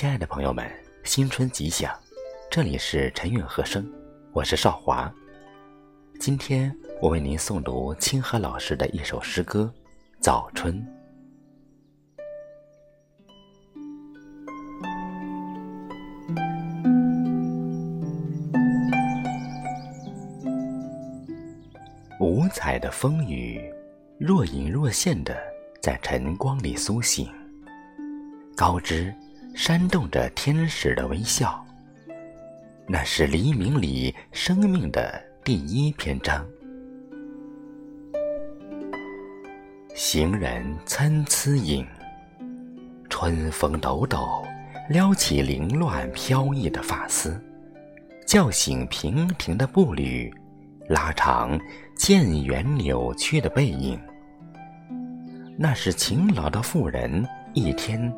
[0.00, 0.66] 亲爱的朋友们，
[1.04, 1.94] 新春吉祥！
[2.50, 3.86] 这里是晨韵和声，
[4.32, 5.12] 我是少华。
[6.18, 9.70] 今天我为您诵读清河老师的一首诗歌
[10.18, 10.74] 《早春》。
[22.18, 23.62] 五彩的风雨，
[24.18, 25.36] 若隐若现的
[25.82, 27.28] 在晨光里苏醒。
[28.56, 29.14] 高枝
[29.54, 31.64] 扇动着天使的微笑，
[32.86, 36.46] 那是黎明里生命的第一篇章。
[39.94, 41.86] 行人参差影，
[43.08, 44.44] 春风抖抖，
[44.88, 47.38] 撩起凌乱飘逸的发丝，
[48.26, 50.32] 叫醒平停的步履，
[50.88, 51.58] 拉长
[51.96, 54.00] 渐远扭曲的背影。
[55.58, 58.10] 那是勤劳的妇人一天。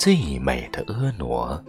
[0.00, 1.62] 最美的婀娜。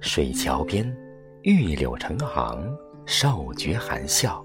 [0.00, 0.90] 水桥边，
[1.42, 4.42] 玉柳成行，瘦菊含笑，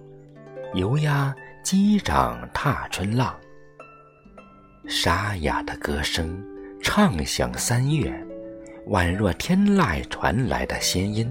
[0.74, 3.34] 游鸭击掌踏春浪。
[4.86, 6.44] 沙哑的歌声，
[6.82, 8.12] 唱响三月，
[8.90, 11.26] 宛若天籁传来的仙音，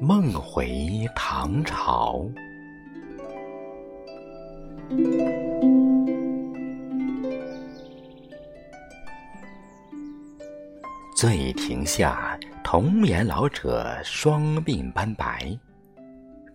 [0.00, 2.24] 梦回唐朝。
[11.20, 15.54] 醉亭下，童颜老者双鬓斑白，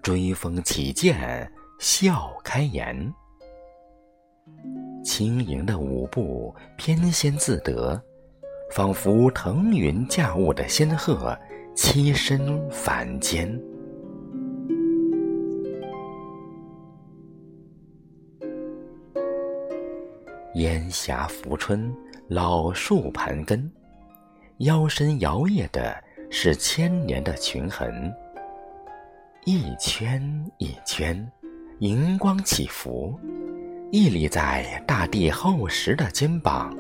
[0.02, 3.14] 追风起剑，笑开颜。
[5.04, 8.02] 轻盈的舞步，翩跹自得，
[8.72, 11.38] 仿佛腾云驾雾的仙鹤
[11.76, 13.48] 栖身凡间。
[20.56, 21.96] 烟霞拂春，
[22.30, 23.72] 老树盘根，
[24.60, 28.14] 腰身摇曳的是千年的裙痕。
[29.44, 30.22] 一圈
[30.58, 31.30] 一圈，
[31.80, 33.20] 银光起伏，
[33.92, 36.74] 屹立在大地厚实的肩膀，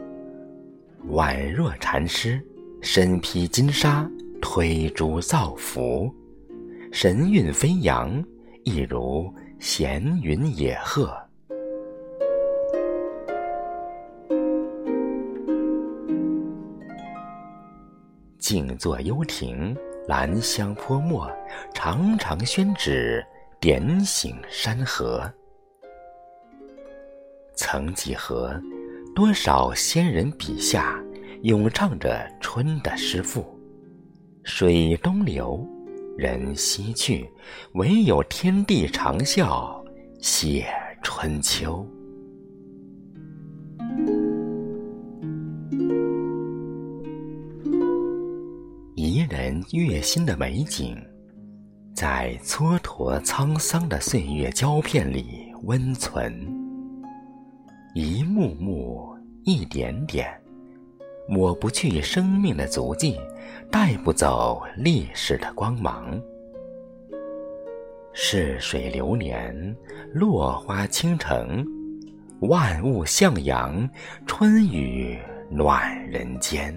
[1.09, 2.41] 宛若禅师，
[2.81, 4.09] 身披金纱，
[4.41, 6.09] 推珠造福，
[6.93, 8.23] 神韵飞扬，
[8.63, 11.13] 一如闲云野鹤。
[18.45, 19.75] 静坐幽亭，
[20.07, 21.27] 兰香泼墨，
[21.73, 23.25] 长长宣纸，
[23.59, 25.27] 点醒山河。
[27.55, 28.53] 曾几何，
[29.15, 30.95] 多少仙人笔下，
[31.41, 33.43] 咏唱着春的诗赋。
[34.43, 35.67] 水东流，
[36.15, 37.27] 人西去，
[37.73, 39.83] 唯有天地长啸，
[40.21, 40.67] 写
[41.01, 41.83] 春秋。
[49.45, 50.97] 人悦心的美景，
[51.93, 56.35] 在蹉跎沧桑的岁月胶片里温存。
[57.93, 60.27] 一幕幕，一点点，
[61.29, 63.19] 抹不去生命的足迹，
[63.69, 66.19] 带不走历史的光芒。
[68.13, 69.75] 逝水流年，
[70.11, 71.63] 落花倾城，
[72.39, 73.87] 万物向阳，
[74.25, 75.19] 春雨
[75.51, 76.75] 暖人间。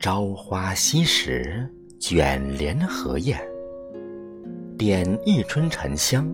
[0.00, 1.68] 朝花夕拾，
[1.98, 3.38] 卷帘荷艳。
[4.78, 6.26] 点一春沉香，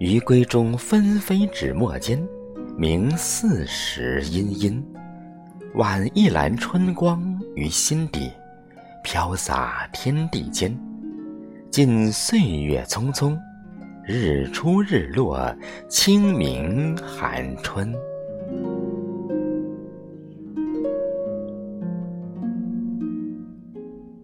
[0.00, 2.20] 余闺中纷飞纸墨间，
[2.76, 4.84] 明四时阴阴。
[5.74, 7.22] 挽一篮春光
[7.54, 8.32] 于心底，
[9.04, 10.76] 飘洒天地间。
[11.70, 13.38] 尽岁月匆匆，
[14.04, 15.54] 日出日落，
[15.88, 17.94] 清明寒春。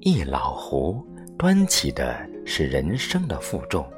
[0.07, 1.03] 一老壶
[1.39, 2.15] 端起的
[2.45, 3.91] 是人生的负重，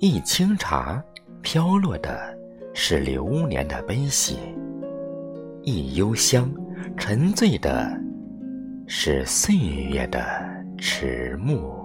[0.00, 1.00] 一清茶
[1.40, 2.36] 飘落的
[2.74, 4.36] 是流年的悲喜，
[5.62, 6.52] 一幽香
[6.96, 7.96] 沉醉的
[8.88, 10.20] 是岁月的
[10.78, 11.83] 迟暮。